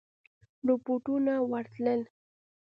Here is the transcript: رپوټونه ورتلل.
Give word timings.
رپوټونه 0.67 1.33
ورتلل. 1.51 2.01